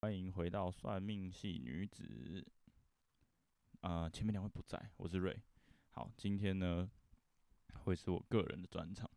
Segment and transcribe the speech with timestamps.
[0.00, 2.46] 欢迎回到算命系女子。
[3.80, 5.36] 呃，前面两位不在，我是瑞。
[5.90, 6.88] 好，今天呢
[7.82, 9.10] 会是我个人的专场。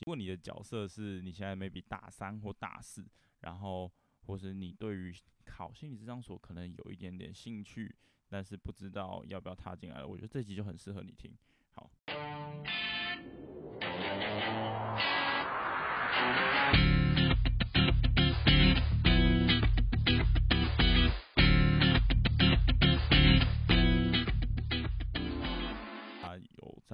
[0.00, 3.06] 如果你的角色是你现在 maybe 大三或大四，
[3.42, 3.88] 然后
[4.26, 7.94] 或是你对于考心理咨商所可能有一点点兴趣，
[8.28, 11.32] 但是不知道要不要踏进来，我觉得这集就很适合你听。
[11.70, 11.88] 好。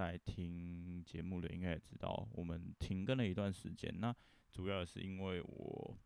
[0.03, 3.95] 在听节目的，应该也知道我们停更了一段时间。
[4.01, 4.15] 那
[4.51, 5.99] 主要是因为我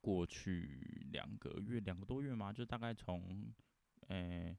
[0.00, 3.52] 过去两个月、两个多月嘛，就大概从
[4.08, 4.56] 诶、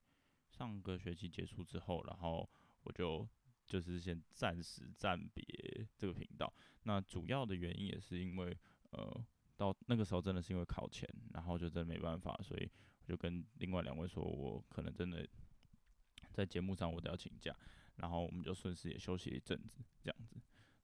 [0.49, 2.49] 上个学期结束之后，然后
[2.83, 3.27] 我就。
[3.67, 5.43] 就是先暂时暂别
[5.97, 6.53] 这个频道，
[6.83, 8.57] 那主要的原因也是因为，
[8.91, 9.25] 呃，
[9.57, 15.27] 到那个时候真的是因为考前，然后就真没办法，所以我就跟另外两位说，我可能真的
[16.31, 17.53] 在节目上我都要请假，
[17.97, 20.35] 然后我们就顺势也休息一阵子，这样子。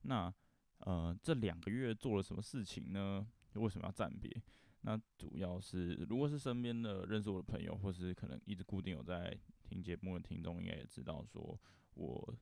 [0.02, 0.32] 那
[0.80, 3.26] 呃，这两个月做了什么事情呢？
[3.54, 4.30] 为什么要暂别？
[4.82, 11.60] 那主要是如果是身边的认识我的朋友，或是可能一直固定有在听节目的听众，应该也知道说
[11.94, 12.38] 我。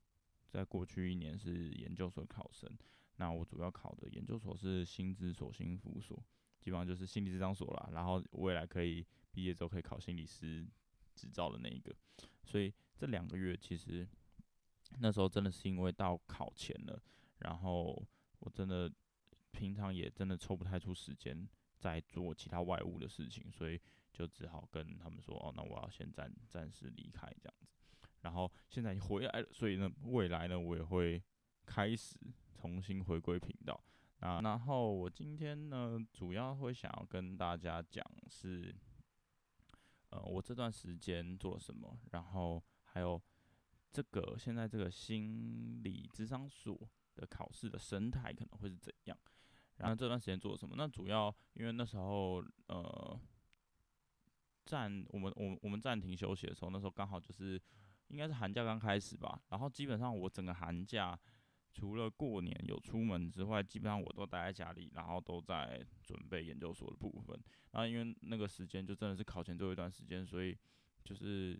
[0.51, 2.69] 在过去一年是研究所考生，
[3.15, 6.21] 那我主要考的研究所是心咨所、心辅所，
[6.59, 7.89] 基本上就是心理咨商所啦。
[7.93, 10.67] 然后未来可以毕业之后可以考心理师
[11.15, 11.95] 执照的那一个。
[12.43, 14.05] 所以这两个月其实
[14.99, 17.01] 那时候真的是因为到考前了，
[17.39, 18.01] 然后
[18.39, 18.91] 我真的
[19.51, 21.47] 平常也真的抽不太出时间
[21.77, 23.79] 在做其他外务的事情，所以
[24.11, 27.67] 就只好跟他们说：“哦，那我要先暂暂时离开这样子。”
[28.21, 31.21] 然后现在回来了，所以呢，未来呢，我也会
[31.65, 32.19] 开始
[32.53, 33.83] 重新回归频道。
[34.19, 38.75] 啊，然后我今天呢，主要会想要跟大家讲是，
[40.11, 43.19] 呃，我这段时间做了什么，然后还有
[43.91, 46.79] 这个现在这个心理智商所
[47.15, 49.17] 的考试的生态可能会是怎样。
[49.77, 50.75] 然后这段时间做了什么？
[50.77, 53.19] 那主要因为那时候呃，
[54.65, 57.61] 暂我们我我们暂停休息的时候，那时候刚好就是。
[58.07, 61.17] 应该是寒假刚开始吧，然后基本上我整个寒假
[61.71, 67.41] 除了过年有出门之外，基本上我都待在家里，然后都在准备研究所的部分。
[67.71, 70.53] 然后因为那个时间就真的是考前最后一段时间，所以
[71.05, 71.57] 就是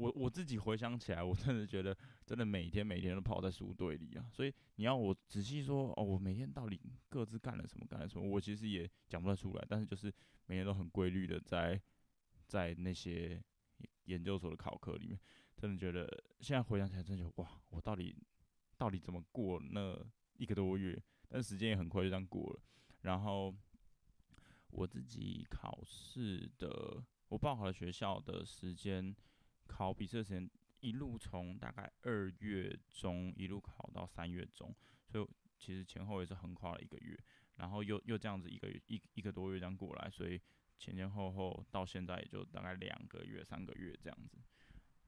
[0.00, 4.26] 我我自己回想起来，我真的觉得真的每天每天都泡在书堆里啊。
[4.32, 9.66] 所以你要我仔细说哦，我每天到底各自干了什么干了什么，我其实也讲不太出来。
[9.68, 10.12] 但是就是
[10.46, 11.80] 每天都很规律的在
[12.46, 13.42] 在那些。
[14.06, 15.18] 研究所的考课里面，
[15.56, 16.04] 真的觉得
[16.40, 18.14] 现在回想起来，真的觉得哇，我到底
[18.76, 19.96] 到底怎么过那
[20.36, 21.00] 一个多月？
[21.28, 22.60] 但时间也很快就这样过了。
[23.02, 23.54] 然后
[24.70, 29.14] 我自己考试的，我报考的学校的时间，
[29.70, 30.50] 考笔试的时间
[30.80, 34.74] 一路从大概二月中一路考到三月中，
[35.06, 35.26] 所以
[35.58, 37.18] 其实前后也是横跨了一个月。
[37.56, 40.40] 然后又又这样子一个月一一个多月这样过来，所以。
[40.82, 44.38] 前前后后到现在也就大概两个月、三个月这样子。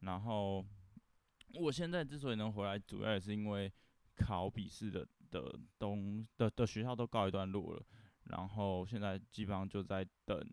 [0.01, 0.63] 然后
[1.55, 3.73] 我现在之所以能回来，主要也是因为
[4.15, 7.83] 考笔试的的东的的学校都告一段落了。
[8.25, 10.47] 然后现在基本上就在等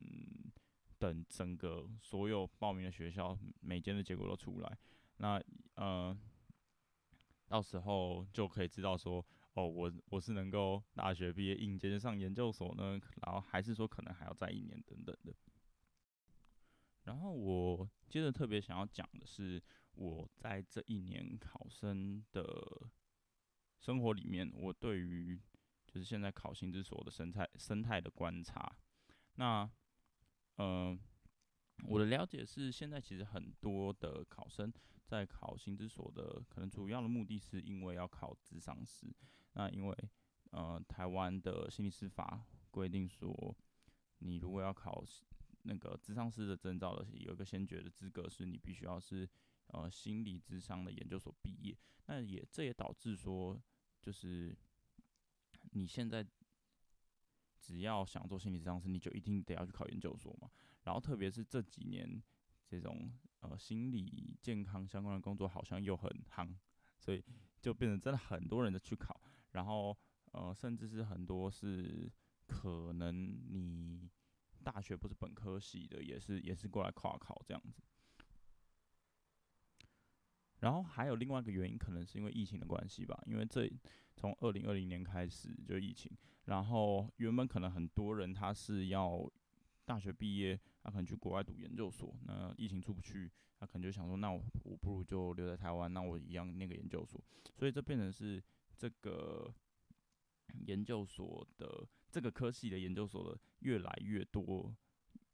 [1.00, 4.78] 等整个所有报名的学校每间的结果都出来。
[5.18, 5.42] 那
[5.74, 6.16] 呃，
[7.48, 9.26] 到时候就可以知道说。
[9.54, 15.34] 哦，我我是能够大学毕业应届上研究所呢，然后还是说可能还要再一年等等的。
[17.06, 19.62] 然后我接着特别想要讲的是，
[19.96, 22.90] 我在这一年考生的
[23.80, 25.38] 生活里面，我对于
[25.88, 28.78] 就是现在考心之所的生态生态的观察。
[29.34, 29.70] 那。
[30.60, 30.98] 呃
[31.88, 34.72] 我的了解是，现在其实很多的考生
[35.06, 39.08] 在考心咨所的，可能主要的目的是因为要考智商师。
[39.54, 39.98] 那因为
[40.52, 43.56] 呃，台湾的心理师法规定说，
[44.18, 45.02] 你如果要考
[45.64, 49.28] 那个智商师的证照的，有一个先决的资格是你必须要是
[49.68, 51.78] 呃心理智商的研究所毕业。
[52.08, 53.58] 那也这也导致说，
[54.02, 54.54] 就是
[55.72, 56.28] 你现在。
[57.60, 60.50] 只要想做心理咨商师，你就一定得要去考研究所嘛。
[60.84, 62.22] 然后特别是这几年，
[62.66, 63.12] 这种
[63.42, 66.56] 呃心理健康相关的工作好像又很夯，
[66.98, 67.24] 所以
[67.62, 69.20] 就变成真的很多人的去考。
[69.52, 69.98] 然后
[70.32, 72.12] 呃，甚至是很多是
[72.46, 73.14] 可能
[73.50, 74.10] 你
[74.64, 77.82] 大学不是本科系的，也是也是过来跨考这样子。
[80.60, 83.18] 然后还有另外一个原因，可能是因为疫情的关系吧。
[83.26, 83.70] 因为这
[84.16, 86.12] 从二零二零年开始就疫情，
[86.46, 89.30] 然后原本可能很多人他是要
[89.86, 97.22] 大学毕业，他可能去国外读研究所，那疫情出不去，他可能就想说，那我我不如就留在台湾，那我一样那个研究所，
[97.56, 98.44] 所以这变成是
[98.78, 99.54] 这个
[100.66, 104.76] 研究所的这个科系的研究所的越来越多，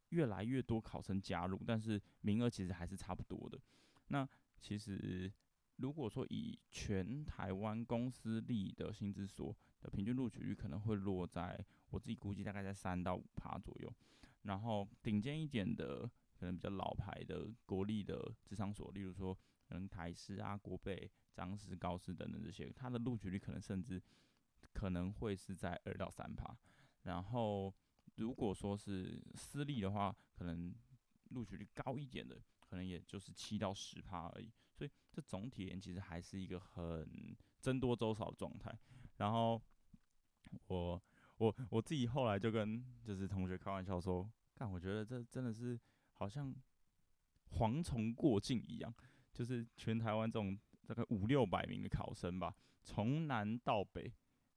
[0.10, 3.60] 越来越多考生加入，但是名额其实还是差不多的。
[4.10, 4.28] 那
[4.62, 5.32] 其实
[5.78, 13.94] 如果说以全台湾公司立的薪资所的平均录取率，可能会落在我自己估计大概在三到五趴左右。
[14.44, 19.34] 然后顶尖一点的，可能比较老牌的国立的智商所，例如说
[19.68, 24.02] 可能台师啊、国北、彰师、高师等等这些，它的录取率可能甚至
[24.72, 26.56] 可能会是在二到三趴。
[27.04, 27.74] 然后
[28.16, 30.74] 如果说是私立的话，可能
[31.30, 32.40] 录取率高一点的，
[32.70, 34.52] 可能也就是七到十趴而已。
[34.74, 38.78] 所以这总体而言，其实还是一个很僧多粥少的状态。
[39.18, 39.62] 然后
[40.68, 41.02] 我。
[41.38, 45.78] 我我自己后来就跟就是同学开玩笑说，看我觉得这真的是
[46.14, 46.56] 好像
[47.52, 48.96] 蝗虫过境一样，
[49.34, 50.58] 就是全台湾这种
[50.88, 54.10] 大概五六百名的考生吧，从南到北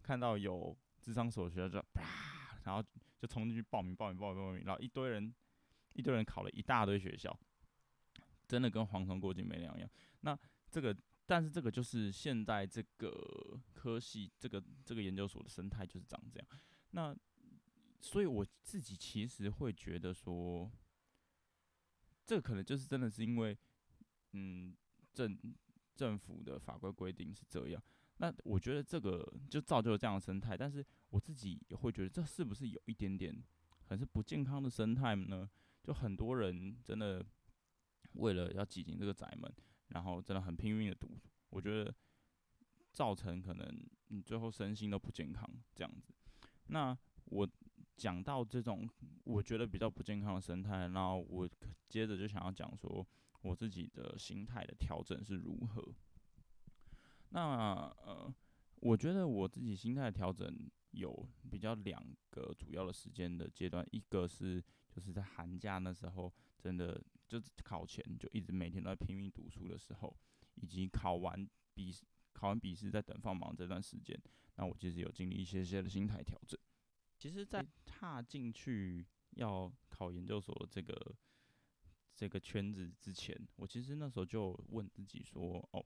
[0.04, 2.80] 看到有智商所学校就啪，然后
[3.18, 5.34] 就冲进去报名报名报名报名，然后一堆人
[5.94, 7.36] 一堆人考了一大堆学校，
[8.48, 9.88] 真的跟蝗虫过境没两样。
[10.22, 10.36] 那
[10.70, 10.96] 这个。
[11.30, 16.48] 但是这个就是现在这个科系，这个这个研究所的生态就是长这样。
[16.92, 17.14] 那
[18.00, 20.72] 所以我自己其实会觉得说，
[22.24, 23.54] 这可能就是真的是因为，
[24.32, 24.74] 嗯，
[25.12, 25.38] 政
[25.94, 27.82] 政府的法规规定是这样。
[28.16, 30.56] 那我觉得这个就造就了这样的生态。
[30.56, 33.38] 但是我自己也会觉得，这是不是有一点点
[33.84, 35.46] 很是不健康的生态呢？
[35.84, 37.22] 就很多人真的
[38.14, 39.52] 为了要挤进这个窄门。
[39.88, 41.18] 然后真的很拼命的读，
[41.48, 41.90] 我觉得
[42.92, 43.66] 造成可能
[44.08, 46.12] 你最后身心都不健康这样子。
[46.66, 46.94] 那
[47.24, 47.48] 我
[47.96, 48.86] 讲到这种
[49.24, 51.48] 我觉得比较不健康的生态，那我
[51.88, 53.06] 接着就想要讲说
[53.40, 55.82] 我自己的心态的调整是如何。
[57.30, 58.30] 那呃，
[58.80, 67.02] 我觉得我自己心态的调整有比较两个主要的时间的阶段，一个是就是在寒假那时候真的。
[67.28, 70.16] 就考前就一直每天都在拼命读书的时候，
[70.54, 72.02] 以及考完笔试、
[72.32, 74.18] 考完笔试在等放榜这段时间，
[74.54, 76.58] 那我其实有经历一些些的心态调整。
[77.18, 81.14] 其实，在踏进去要考研究所这个
[82.14, 85.84] 这个圈子之前，我其实那时候就问自己说：“哦，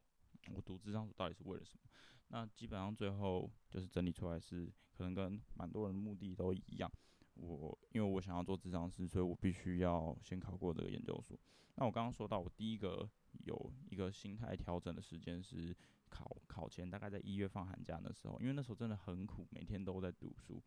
[0.54, 1.90] 我读咨商所到底是为了什么？”
[2.30, 6.88] 那基本上最后就是整理出来是，可能跟蛮多人目的都一样。
[7.34, 11.38] 我因为我想要做智商师，所以我必须要先考过这个研究所。
[11.74, 13.08] 那我刚刚说到，我第一个
[13.44, 15.76] 有一个心态调整的时间是
[16.08, 20.62] 考考前，大概在一月放寒假的时候，因为那时候真的很苦，每天都在读书，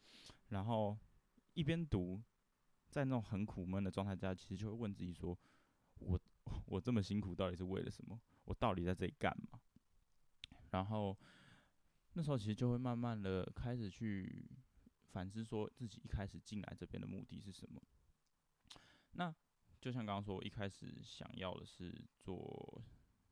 [0.50, 0.98] 然后
[1.54, 2.22] 一边读，
[2.90, 5.38] 在那种很苦闷的状态下，其实就会问自己说：
[6.00, 6.20] 我
[6.68, 8.20] 我这么辛苦到底是为了什么？
[8.46, 9.60] 我到底在这里干嘛？
[10.70, 11.18] 然后
[12.14, 14.48] 那时候其实就会慢慢的开始去。
[15.16, 17.82] 反思说自己一开始进来这边的目的是什么？
[19.12, 19.34] 那
[19.80, 22.84] 就像刚刚说，我一开始想要的是做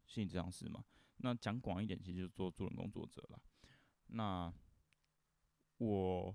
[0.07, 0.85] 心理咨商师嘛。
[1.17, 3.41] 那讲广一点，其实就是做助人工作者啦。
[4.07, 4.53] 那
[5.77, 6.33] 我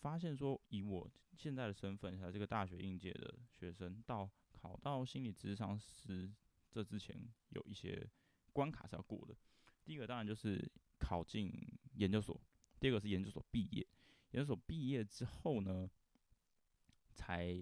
[0.00, 6.28] 发现说，以我现在的身份，还这个大学应届的学生，到考到心理咨商师
[6.72, 7.16] 这之前，
[7.50, 8.04] 有一些
[8.52, 9.36] 关卡是要过的。
[9.84, 11.52] 第一个当然就是考进
[11.94, 12.42] 研究所，
[12.80, 13.86] 第二个是研究所毕业。
[14.32, 15.90] 研究所毕业之后呢，
[17.12, 17.60] 才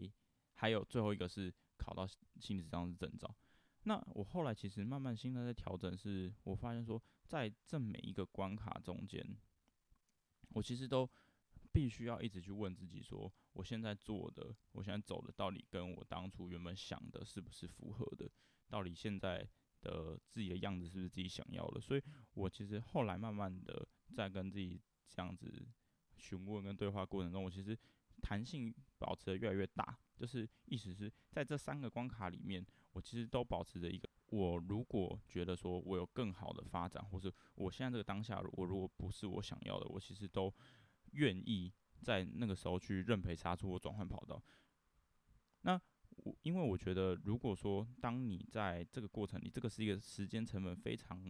[0.54, 3.34] 还有最后一个是考到心理咨商师证照。
[3.84, 9.24] 那我后来其实慢慢心态在调整，是我发现说，在这每一个关卡中间，
[10.50, 11.08] 我其实都
[11.72, 18.30] 必须要一直去问自己说，我现在做的，我现在走的，到底跟我当初原本想的是不是符合的？
[18.68, 19.48] 到底现在
[19.80, 21.80] 的自己的样子是不是自己想要的？
[21.80, 22.02] 所以
[22.34, 25.66] 我其实后来慢慢的在跟自己这样子。
[26.18, 27.78] 询问跟对话过程中，我其实
[28.20, 40.52] 弹性保持得越来越大，就是意思是在这三个关卡里面，我其实都保持着一个，我如果觉得说我有更好的发展，或是我现在这个当下，我如果不是我想要的，我其实都
[41.12, 41.72] 愿意
[42.02, 44.42] 在那个时候去认赔杀出，我转换跑道。
[45.62, 45.80] 那
[46.16, 51.24] 我因为我觉得，如果说当你在这个过程里，这个是一个时间成本非常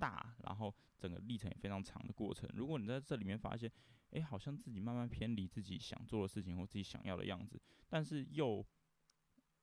[0.00, 3.70] 大，然后整个历程也非常长的过程，如果你在这里面发现，
[4.10, 8.66] 诶、欸，好像自己慢慢偏离自己想做的事情或自己想要的样子，但是又，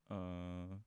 [0.07, 0.81] 呃，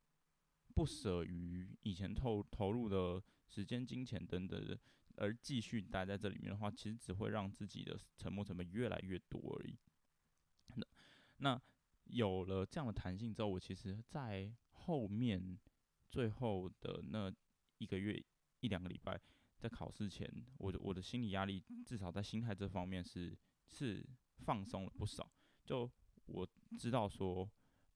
[0.74, 4.78] 不舍于以前投投入的时间、金钱等等的，
[5.16, 9.76] 而继续待在这里面的话，其实只会让自己的沉没成本越来越多而已。
[10.76, 10.86] 那
[11.38, 11.62] 那
[12.04, 15.58] 有了这样的弹性之后，我其实在后面
[16.08, 17.30] 最后的那
[17.78, 18.22] 一个月
[18.60, 19.20] 一两个礼拜，
[19.60, 20.26] 在考试前，
[20.56, 23.36] 我的我的心理压力至少在心态这方面是
[23.68, 24.02] 是
[24.38, 25.30] 放松了不少。
[25.62, 25.88] 就
[26.24, 26.48] 我
[26.78, 27.48] 知道说，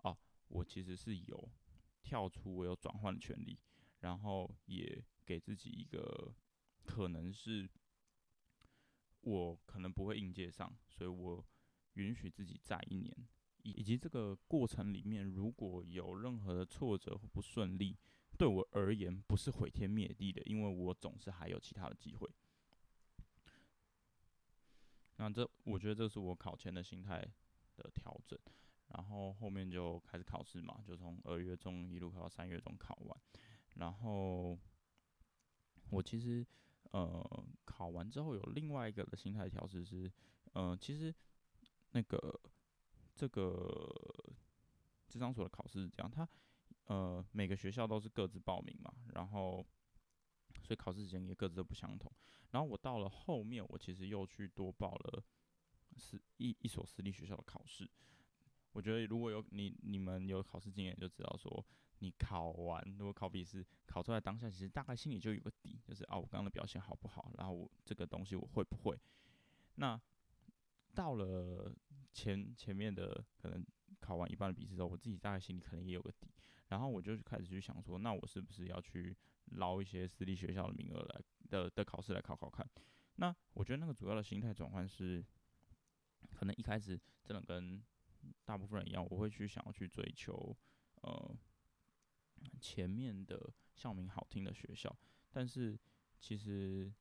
[0.02, 0.14] 啊，
[0.48, 1.50] 我其实是有
[2.02, 3.58] 跳出我有转换的权利，
[4.00, 6.34] 然后也给自己一个
[6.84, 7.66] 可能是
[9.22, 11.42] 我可能不会应届上，所以我
[11.94, 13.26] 允许自己再一年。
[13.62, 17.96] 以及这个过程里面，如果有任何的挫折或不顺利，
[18.36, 22.28] 对我而言不是毁天灭地的，因为我总是还有其他的机会。
[25.16, 27.20] 那这我觉得这是我考前的心态
[27.76, 28.38] 的调整，
[28.88, 33.20] 然后后面就开始考试嘛，就从二月中一路考到三月中考完，
[33.76, 34.58] 然后
[35.90, 36.46] 我其实
[36.90, 40.10] 呃考完之后有另外一个的心态调试是，
[40.52, 41.14] 呃其实
[41.92, 42.40] 那个。
[43.16, 43.88] 这个
[45.06, 46.28] 智商所的考试是这样，它
[46.86, 49.64] 呃每个学校都是各自报名嘛，然后
[50.62, 52.10] 所以考试时间也各自都不相同。
[52.50, 55.22] 然后我到了后面，我其实又去多报了
[55.96, 57.90] 私一一所私立学校的考试。
[58.72, 61.64] 我觉得如果有你你们有考试经验，就知道说
[62.00, 68.98] 你考完如果考笔试考出来当下，其实大概心里就有个底，就是啊我刚刚的表现好不好，然后我这个东西我会不会。
[69.76, 70.00] 那
[70.92, 71.72] 到了
[72.12, 73.64] 前前面的可能
[74.00, 76.28] 考完一半的笔试之后，我自己大概心里可能也有个底，
[76.74, 79.16] 然后我就开始去想说，那我是不是要去
[79.52, 82.68] 捞一些私立学校的名额来的的考试来考考看？
[83.14, 85.24] 那我觉得那个主要的心态转换是，
[86.34, 87.80] 可能一开始真的跟
[88.44, 90.56] 大部分人一样，我会去想要去追求
[91.02, 91.38] 呃
[92.60, 94.92] 前面的校名好听的学校，
[95.30, 95.78] 但是
[96.18, 96.92] 其实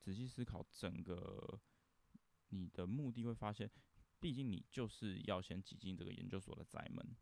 [0.00, 1.60] 仔细思考整个。
[2.52, 3.70] 你的目的会发现，
[4.18, 7.16] 毕竟你就是要先挤进这个研究所的宅门，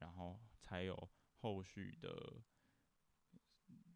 [0.00, 1.08] 然后才有
[1.42, 2.40] 后续的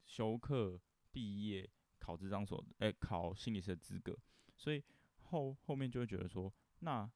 [0.04, 0.80] 修课、
[1.12, 4.18] 毕业、考咨商所，哎、考心理师的资格。
[4.56, 4.82] 所以
[5.22, 7.08] 后后面就会觉得说，那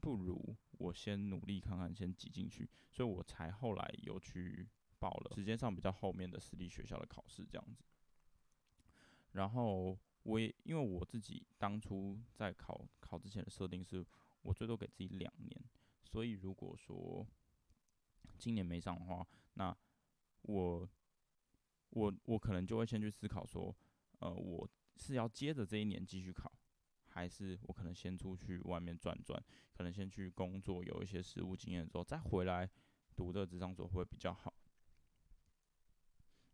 [0.00, 2.68] 不如我先努力看看，先挤进去。
[2.90, 4.68] 所以我才后来有去
[4.98, 7.82] 报了时间上比较后面的私立学校的考试，这样子。
[9.32, 9.98] 然后。
[10.24, 14.06] 我也因为我自己当初在考考之前的设定是，
[14.42, 15.64] 我最多给自己两年，
[16.04, 17.26] 所以如果说
[18.36, 19.76] 今年没上的话，那
[20.42, 20.88] 我
[21.90, 23.76] 我我可能就会先去思考说，
[24.20, 26.50] 呃，我是要接着这一年继续考，
[27.08, 29.42] 还是我可能先出去外面转转，
[29.72, 32.68] 可能先去工作，有一些实务经验之后再回来
[33.16, 34.54] 读这个咨商所会比较好。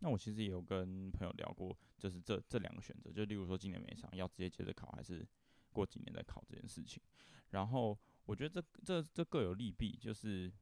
[0.00, 5.26] 那我其实也有跟朋友聊过，就是这这两个选择，就例如说今年没上，要直接接着考，还是
[5.73, 7.03] 过几年再考这件事情。
[7.50, 10.53] 然后我觉得这这这各有利弊，就是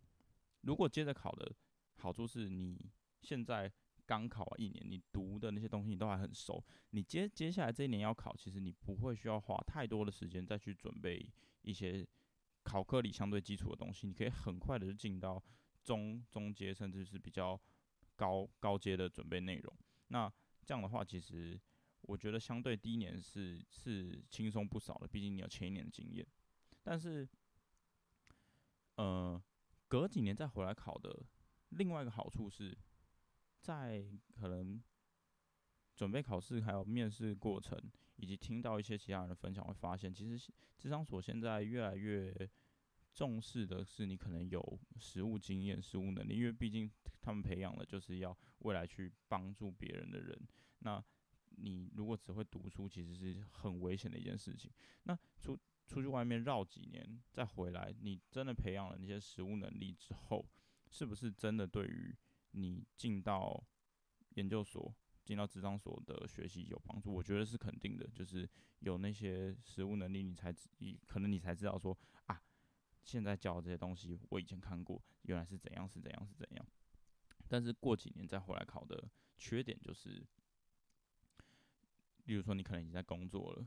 [0.61, 1.53] 如果接着考的
[2.05, 2.79] 好处是你
[3.23, 3.73] 现在
[4.05, 11.27] 刚考完一年，你读的那些东西你都还很熟，你接接下来这一年要考，其实你不会需要花太多的时间再去准备
[11.63, 12.07] 一些
[12.63, 15.43] 考科里相对基础的东西，你可以很快的就进到
[15.83, 17.61] 中中阶，甚至是比较。
[18.17, 20.33] 高高阶的准备内容，那
[20.65, 21.61] 这样的话，其实
[22.03, 26.25] 我觉得相对第一年是是轻松不少的，毕竟你有前一年的经验。
[26.85, 27.29] 但是，
[28.95, 29.43] 呃，
[29.89, 31.27] 隔几年再回来考的
[31.77, 32.77] 另外一个好处是，
[33.61, 34.05] 在
[34.35, 34.83] 可能
[35.95, 37.79] 准备考试还有面试过程，
[38.17, 42.51] 以及听到一些其他人的分享，会发现其实智商所现在越来越。
[43.15, 46.91] 重视的是你可能有实务经验、实务能力，因为毕竟
[47.23, 50.37] 他们培养的就是要未来去帮助别人的人。
[50.81, 51.01] 那
[51.51, 54.69] 你如果只会读书，其实是很危险的一件事情。
[55.05, 60.45] 那出出去外面绕几年再回来，你真的培养了那些实务能力之后，
[60.95, 62.17] 是不是真的对于
[62.53, 63.61] 你进到
[64.37, 67.13] 研究所、进到咨商所的学习有帮助？
[67.13, 68.49] 我觉得是肯定的，就是
[68.79, 72.41] 有那些实务能力，你才你可能你才知道说啊。
[73.03, 76.65] 现在教的这些东西，我以前看过，原来是怎样，是怎样，是怎样。
[77.49, 80.25] 但是过几年再回来考的缺点就是，
[82.27, 83.67] 例如说你可能已经在工作了，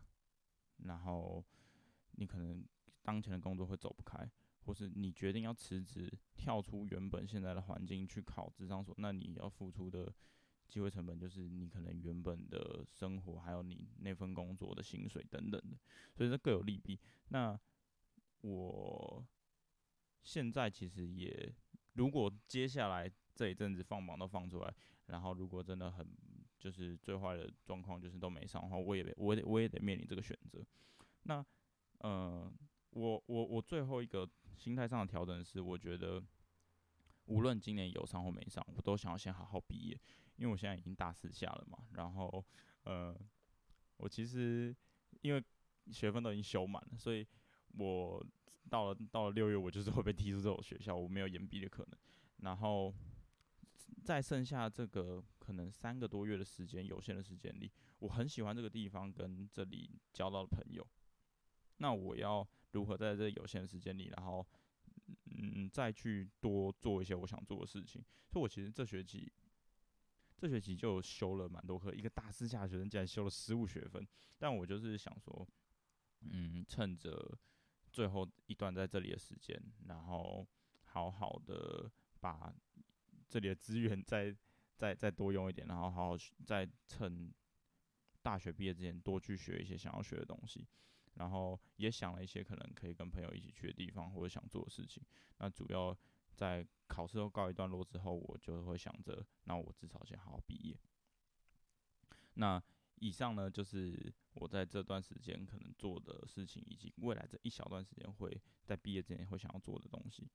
[0.78, 1.44] 然后
[2.12, 2.66] 你可能
[3.04, 4.32] 当前的工作会走不开，
[4.68, 10.14] 或是你决定要辞职，跳出原本现在的环境去考智商所，那你要付出的
[10.68, 15.78] 机会成本就是你可能原本的生活，还有你那份工作的薪水等等的，
[16.14, 17.00] 所以这各有利弊。
[17.30, 17.58] 那
[18.42, 19.26] 我
[20.22, 21.56] 现在其实也，
[21.94, 26.06] 如果接下来这一阵子放榜都放出来，然后如果真的很
[26.60, 30.62] 就是最坏的状况就是都没上的话，我也我也我也得面临这个选择。
[31.24, 31.40] 那
[32.00, 32.54] 嗯、呃，
[32.90, 36.22] 我我我最后一个心态上的调整是，我觉得
[37.26, 40.00] 无论今年有上或没上，我都想要先好好毕业，
[40.36, 41.78] 因为我现在已经大四下了嘛。
[41.94, 42.44] 然后，
[42.84, 43.18] 呃，
[43.98, 44.76] 我其实
[45.22, 45.44] 因为
[45.92, 47.26] 学分都已经修满了，所以
[47.78, 48.26] 我
[48.70, 52.00] 到了到了六月，我就是会被踢出这种学校，我没有延毕的可能。
[52.38, 52.94] 然后，
[54.04, 60.86] 在剩下这个可能三个多月的时间，有限的时间里，我很喜欢这个地方跟这里交到的朋友。
[61.78, 62.48] 那我要
[62.78, 64.46] 如何在这有限的时间里，然后，
[65.26, 68.06] 嗯，再去多做一些我想做的事情？
[68.30, 69.32] 所以，我其实这学期，
[70.38, 74.08] 这学期就修了蛮多课，一个大四下的学生竟然修了十五学分。
[74.38, 75.48] 但我就是想说，
[76.22, 77.36] 嗯，趁着
[77.92, 80.48] 最后一段在这里的时间，然后
[80.84, 82.54] 好好的把
[83.28, 84.36] 这里的资源 再
[84.76, 87.34] 再再多用一点，然后好好去再趁
[88.22, 90.68] 大学毕业之前多去学一些想要学的东西。
[91.18, 95.04] 然后也想了一些可能可以跟朋友一起去的地方，或者想做的事情。
[95.40, 95.96] 那主要
[96.36, 100.78] 在考试都告一段落之后，我就会想着，那我至少先好好毕业。
[102.36, 102.62] 那
[103.00, 110.30] 以上呢，就是我在这段时间可能做的事情，以及未来这一小段时间会在毕业之前会想要做的东西。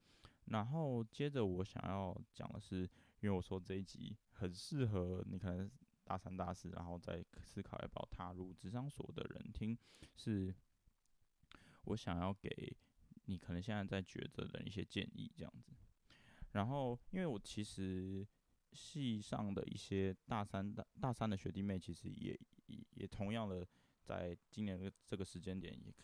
[0.47, 2.83] 然后接着我想要讲的是，
[3.21, 5.71] 因为我说这一集很适合你可能
[6.05, 9.79] 大三、大四，然后再思考要不要踏入职场所的人听，
[10.17, 10.53] 是。
[11.85, 12.77] 我想要给
[13.27, 15.73] 你可能现在在抉择的一些建议，这样子。
[16.53, 18.27] 然后，因为我其实
[18.73, 22.39] 系上的一些大三、大大三的学弟妹，其实也
[22.91, 23.67] 也同样的，
[24.03, 25.95] 在今年的这个时间点，也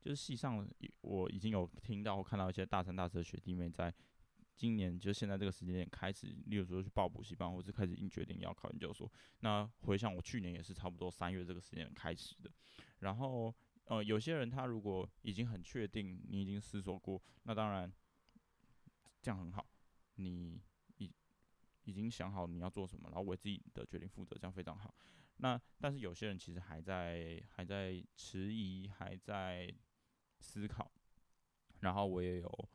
[0.00, 0.68] 就是系上
[1.00, 3.92] 我已经有听到、看到一些大三、大四的学弟妹，在
[4.56, 9.10] 今年就现在这个时间点开始，例如说去报补习班，或是开始已经决定要考研究所。
[9.40, 12.50] 那回想我去年也是差不多三月这个时间点开始的。
[13.00, 17.92] 然后，呃，有些人他如果已经很确定，你已经思索过，那当然
[19.20, 19.66] 这样很好，
[20.14, 20.62] 你
[20.98, 21.12] 已
[21.84, 24.94] 已经想好你要做什么，然后为自己的决定负责，这样非常好。
[25.38, 29.74] 那但是有些人其实还在还在迟疑，还在
[30.38, 30.90] 思考。
[31.80, 32.68] 然后我也有，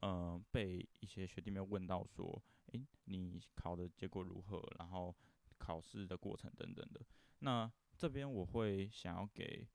[0.00, 4.62] 呃，被一些学弟妹问到说，诶，你考的结果如何？
[4.78, 5.14] 然后
[5.58, 7.00] 考试的过程等等的。
[7.40, 9.66] 那这边我会想要给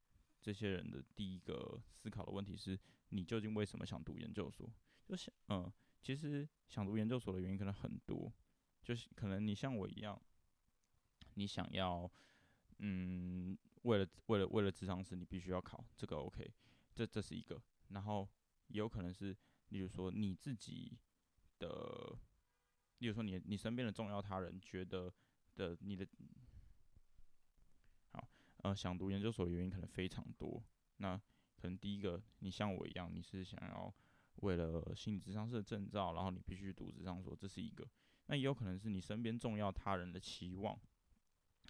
[0.42, 4.72] 这些人的第一个思考的问题是：你究竟为什么想读研究所？
[5.06, 8.32] 就是嗯，其实想读研究所的原因可能很多，
[8.82, 10.22] 就是可能你像我一样，
[11.36, 12.10] 你想要
[12.80, 16.50] 嗯，为了为了为了智商师，你必须要考这个 OK，
[16.96, 17.62] 这这是一个。
[17.90, 18.28] 然后
[18.68, 19.36] 也有可能是，
[19.74, 21.00] 例如说你自己
[21.58, 22.16] 的，
[23.00, 25.12] 例如说你你身边的重要他人觉得
[25.56, 26.08] 的你的。
[28.12, 30.64] 好呃，想读研究所的原因可能非常多。
[30.98, 31.18] 那
[31.56, 33.94] 可能第一个，你像我一样，你是想要
[34.36, 37.90] 为了心理智商师的证照，然后你必须读咨商所，这是一个。
[38.28, 40.80] 那也有可能是你身边重要他人的期望，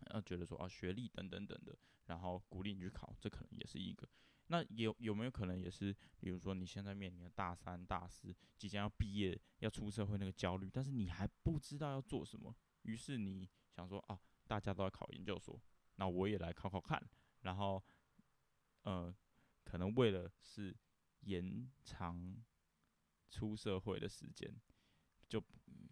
[0.08, 1.76] 呃，觉得说啊学历等等等的，
[2.08, 4.08] 然后鼓励你去考，这可能也是一个。
[4.54, 15.60] 那有有没有可能也是，比如说你现在面临的大三、大四，即将要毕业、要出社会那个焦虑，但是你还不知道要做什么，于是你想说啊，大家都在考研究所。
[15.96, 17.04] 那我也来考考看，
[17.42, 17.84] 然后，
[18.84, 19.12] 呃，
[19.64, 20.76] 可能为了是
[21.22, 22.36] 延长
[23.32, 24.56] 出社会的时间，
[25.28, 25.44] 就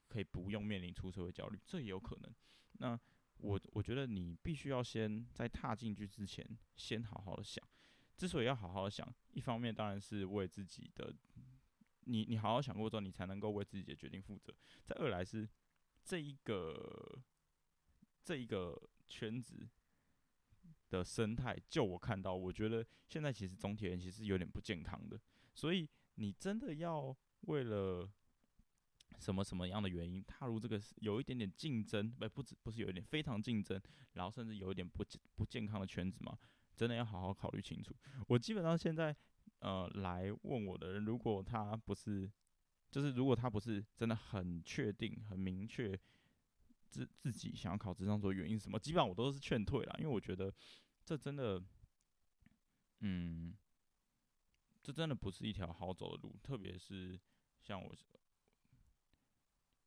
[0.08, 2.32] 可以不用面临出社会焦虑，这也有可能。
[2.74, 3.00] 那
[3.38, 7.68] 我我觉得你必须要先在踏进去之前，先好好的想。
[8.22, 11.12] 之所以要好好想，一方面当然是为自己的，
[12.02, 14.54] 你你好好想过之后，你才能够为自己的决定负责。
[14.84, 15.50] 再二来是
[16.04, 17.20] 这一个
[18.24, 19.68] 这一个圈子。
[20.90, 25.18] 的生态，就我看到，我觉得现在其实总体而言其实有点不健康的。
[25.56, 27.16] 所以你真的要
[27.48, 28.08] 为了
[29.18, 33.82] 什么什么样的原因踏入这个有一点点竞争，不不止不是有一点非常竞争，
[34.12, 35.02] 然后甚至有一点不
[35.34, 36.38] 不健康的圈子吗？
[36.82, 37.96] 真的要好好考虑清楚。
[38.28, 39.16] 我基本上现在
[39.60, 42.28] 呃来问我的人，如果他不是，
[42.90, 45.96] 就是如果他不是真的很确定、很明确。
[46.90, 48.80] 自自己想要考咨商所的原因是什么？
[48.80, 50.52] 基本上我都是劝退啦，因为我觉得
[51.06, 51.64] 这真的，
[53.02, 53.56] 嗯，
[54.82, 56.36] 这真的不是一条好走的路。
[56.42, 57.18] 特别是
[57.62, 57.96] 像我，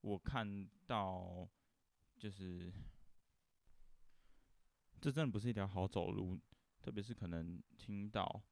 [0.00, 1.46] 我看到
[2.16, 2.72] 就是
[5.00, 6.40] 这真的不是一条好走路。
[6.84, 8.42] 特别是可能听到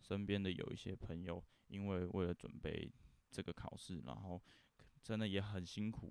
[0.00, 2.90] 身边的有一些朋友，因为为了准备
[3.30, 4.42] 这个考试，然后
[5.02, 6.10] 真的也很辛苦。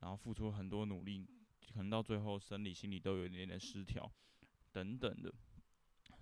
[0.00, 1.26] 然后付出很多努力，
[1.72, 4.12] 可能到最后生理、心理都有一点点失调，
[4.70, 5.32] 等等的，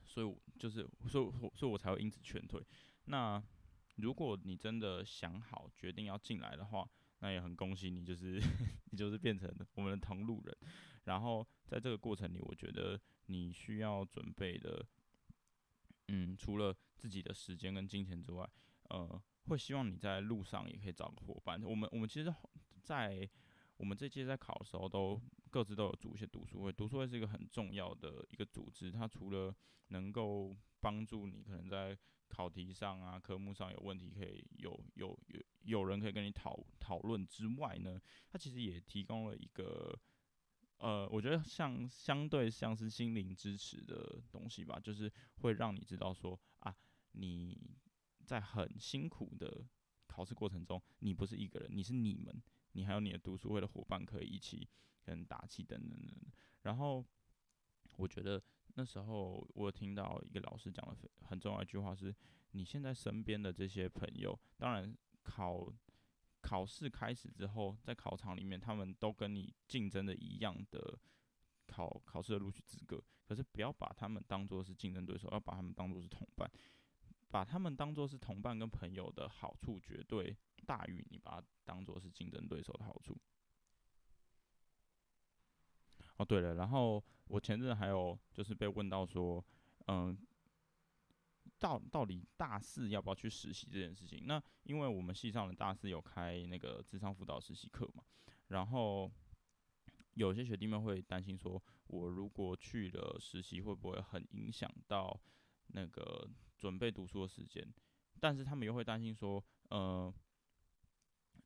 [0.06, 2.64] 所以我就是，所以，所以我才会因此劝退。
[3.06, 3.42] 那
[3.96, 8.40] 如果你真的想好决定要进来的话，那也很恭喜你，就是
[8.92, 10.56] 你就是变成我们的同路人。
[11.04, 14.86] 然后在这个过程里，我觉得你需要准备的，
[16.08, 18.48] 嗯，除了自己的时间跟金钱之外，
[18.90, 21.62] 呃，会希望你在路上也可以找个伙伴。
[21.62, 22.34] 我们我们其实，
[22.82, 23.28] 在
[23.76, 26.72] 我们这届在考的时候，都各自都有组一些读书会。
[26.72, 29.54] 读书会是一个很重要的一个组织，它除了
[29.88, 31.96] 能够帮助你可能在
[32.28, 39.98] 考题上啊、科目上有问题，可以有有有有人可以跟你讨讨论之外呢，它其实也提供了一个，
[40.80, 46.74] 呃，我觉得像相对像是心灵支持的东西吧，就是会让你知道说啊，
[47.12, 47.78] 你
[48.26, 49.64] 在很辛苦的
[50.06, 54.68] 考试过程中，你不是一个人，你是你们，你还有你的读书会的伙伴可以一起
[55.02, 56.32] 跟打气等等等等。
[56.62, 57.06] 然后
[57.96, 58.42] 我觉得。
[58.76, 62.14] 那时候我有听到一个老师讲的很重要一句话是：
[62.52, 65.66] 你现在身边的这些朋友，当然考
[66.50, 70.98] 考试开始之后，在考场里面，他们都跟你竞争的一样的
[71.68, 76.50] 考考试的录取资格，可是不要把他们当做是竞争对手，要把他们当做是同伴，
[77.28, 80.36] 把他们当做是同伴跟朋友的好处，绝对
[80.66, 83.16] 大于你把它当做是竞争对手的好处。
[86.16, 89.44] 哦，对了，然后我前阵还有就是被问到说，
[89.86, 90.18] 嗯，
[91.60, 94.24] 到到底大四要不要去实习这件事情？
[94.26, 98.02] 那因为我们系上的大四有开那个智商辅导实习课嘛，
[98.48, 99.08] 然后
[100.14, 105.20] 有些学弟们会担心说，我如果去了实习会不会很影响到
[105.68, 107.72] 那个准备读书的时间？
[108.18, 110.12] 但是他们又会担心说，嗯。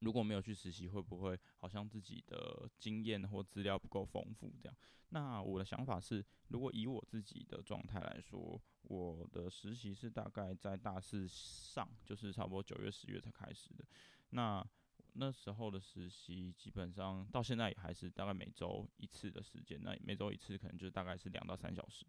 [0.00, 4.53] 如果没有去实习，会不会好像自己的经验或资料不够丰富？
[4.61, 4.77] 这样，
[5.11, 13.85] 那我的想法是，如果以我自己的状态来说，我的实习是大概在大四上，就是差不多九月、十月才开始的。
[14.31, 14.66] 那
[15.14, 22.05] 那时候的实习基本上到现在也还是大概每周一次的时间，那每周一次可能就大概是两到三小时。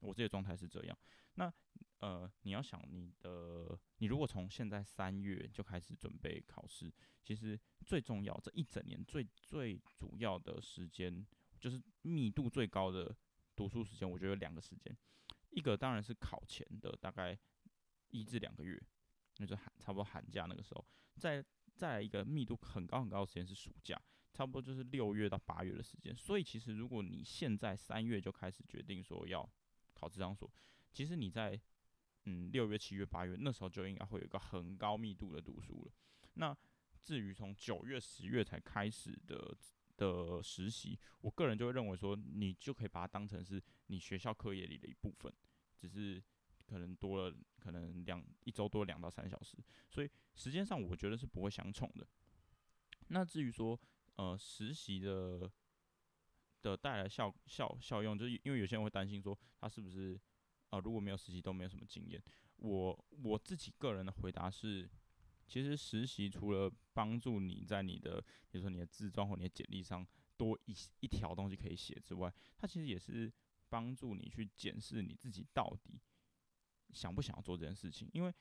[0.00, 0.98] 我这个状态是这样。
[1.34, 1.52] 那
[1.98, 11.26] 呃，你要想你的，你如果从现在三月就开始准备考试，其实最重要这一整年最最主要的时间，
[11.58, 13.14] 就是密度最高的
[13.54, 14.96] 读书时间，我觉得有两个时间，
[15.50, 17.38] 一个当然是考前的大概
[18.10, 18.80] 一至两个月，
[19.38, 20.86] 那就寒差不多寒假那个时候，
[21.16, 21.44] 再
[21.76, 24.00] 再来一个密度很高很高的时间是暑假，
[24.32, 26.16] 差不多就是六月到八月的时间。
[26.16, 29.48] 所以其实如果你现在三月就开始决定说要
[29.94, 30.50] 考咨商所，
[30.92, 31.60] 其实你在
[32.26, 35.92] 嗯，六月、七月、八月那时候就应该会有一个很高密度的读书了。
[36.34, 36.56] 那
[37.00, 39.56] 至于从九月、十月才开始的
[40.00, 45.30] 的实习，我个人就会认为说，你就可以把它当成是你学校课业里的一部分，
[45.76, 46.22] 只是
[46.66, 49.58] 可能多了，可能两一周多两到三小时，
[49.90, 52.06] 所以时间上我觉得是不会相冲的。
[53.08, 53.78] 那至于说，
[54.16, 55.50] 呃，实习的
[56.62, 60.18] 的带来效效效用，就是因为有些人会担心说，他是不是？
[60.70, 62.22] 啊，如果没有实习，都没有什么经验。
[62.54, 64.88] 我我自己个人的回答是，
[65.50, 73.30] 其实实习除了帮助你在你的，比如说你的自传或你的简历上多一一条东西可以写之外，它其实也是
[73.68, 76.00] 帮助你去检视你自己到底
[76.92, 78.08] 想不想要做这件事情。
[78.12, 78.32] 因为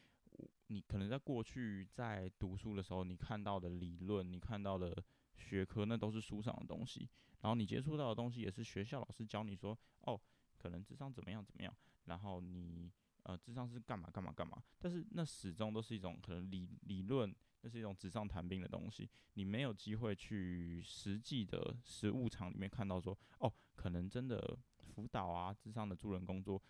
[0.68, 5.04] 你可能在过去在读书的时候，你看到的理论，你看到的
[5.36, 7.10] 学科，那都是书上的东西，
[7.42, 10.22] 然后你接触到的东西也是学校老师教你说，哦，
[10.60, 11.76] 可能智商怎么样怎么样。
[12.06, 12.92] 然后你
[13.24, 14.62] 呃，智商是干嘛干嘛干嘛？
[14.80, 19.10] 但是那始终都是一种可能理理论，那是一种纸上谈兵的东西。
[19.34, 26.62] 你没有机会去实际的实务场里面看到说，哦，可能真的辅导啊，智商的助人工作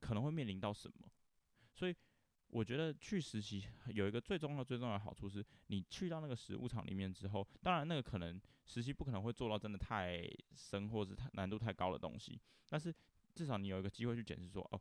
[0.00, 1.08] 可能会面临到什么。
[1.74, 1.94] 所以
[2.48, 10.22] 我觉得去实习有一个最重要最重要的好处是，你去到那个实务场里面之后，当然那个可能实习不可能会做到真的太
[10.54, 12.94] 深或是太难度太高的东西，但是。
[13.34, 14.80] 至少你有一个机会去检视说，哦，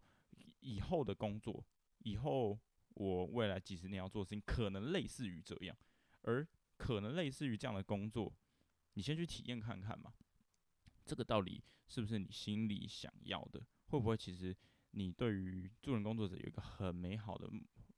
[0.61, 1.63] 以后的工作，
[1.99, 2.59] 以后
[2.95, 5.77] 我未来几十年要做的事情，可能类似于这样，
[6.21, 6.47] 而
[6.77, 8.33] 可能类似于这样的工作，
[8.93, 10.13] 你先去体验看看嘛。
[11.05, 13.61] 这个到底是不是你心里想要的？
[13.87, 14.55] 会不会其实
[14.91, 17.49] 你对于助人工作者有一个很美好的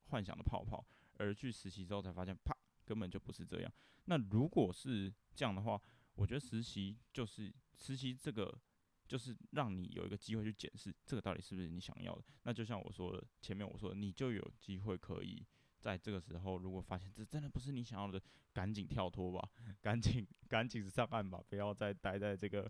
[0.07, 0.85] 幻想的泡泡，
[1.17, 3.73] 而去实习之后才发现，啪，根本就不是这样。
[4.05, 5.81] 那如果是这样的话，
[6.15, 8.59] 我觉得实习就是实习这个。
[9.13, 12.23] 就是让你有一个机会去检视这个到底是不是你想要的。
[12.41, 15.45] 那就像我说的，前面我说的，你就有机会可以
[15.79, 18.19] 在这个时候，如果发现这真的不是你想要的，
[18.53, 19.47] 赶紧跳脱吧，
[19.83, 22.67] 赶紧赶紧上岸吧，不要再待在这个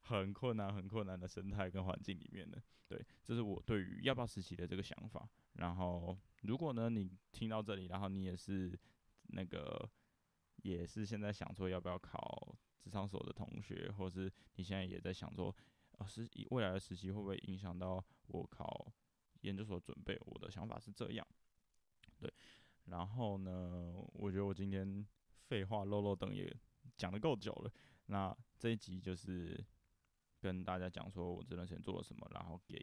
[0.00, 2.58] 很困难、很困难的生态跟环境里面了。
[2.88, 5.28] 对，这是我对于要不要实习的这个想法。
[5.56, 8.74] 然后如果呢你听到这里，然后你也是
[9.24, 9.86] 那个
[10.62, 15.54] 也是现在想说要不要考职场所的同学，或是你现在也在想说，
[16.02, 18.92] 呃，实习未来的实习会不会影响到我考
[19.42, 20.18] 研究所准备？
[20.26, 21.26] 我的想法是这样，
[22.18, 22.32] 对。
[22.86, 25.06] 然后呢，我觉得我今天
[25.46, 26.52] 废话漏漏等也
[26.96, 27.72] 讲得够久了，
[28.06, 29.64] 那这一集就是
[30.40, 32.76] 跟大家讲说我这段时间做了什么，然后给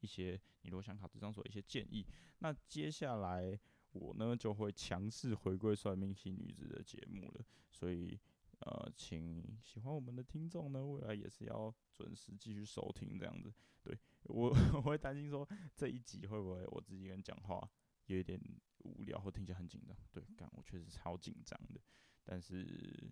[0.00, 2.06] 一些你如果想考职场所一些建议。
[2.40, 3.58] 那接下来
[3.92, 8.18] 我呢就会强势回归算命系女子的节目了，所以
[8.66, 13.52] 呃，请喜欢我们的听众呢，未来也是要准时继续收听这样子。
[13.80, 17.70] 对，我 我会担心说这一集会不会我自己一个人讲话
[18.06, 18.40] 有一点
[18.78, 21.80] 无聊或听起来很紧张，对，干我确实超紧张的，
[22.24, 23.08] 但是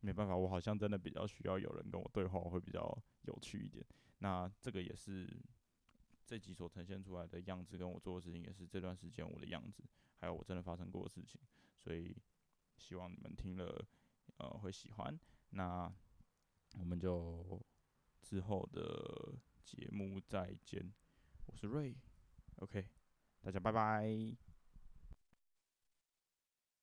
[0.00, 3.82] 没办法，我好像真的比较需要有人跟我对话，会比较有趣一点。
[4.18, 5.26] 那这个也是
[6.26, 9.82] 这集所呈现出来的样子，跟我做的事情也是这段时间我的样子，
[10.18, 11.40] 还有我真的发生过的事情，
[11.78, 12.14] 所以
[12.76, 13.82] 希望你们听了
[14.38, 15.18] 呃会喜欢。
[15.50, 15.92] 那
[16.78, 17.60] 我们就
[18.22, 20.92] 之后的节目再见，
[21.46, 21.96] 我是瑞
[22.56, 22.88] ，OK，。
[23.40, 24.47] 大家拜拜。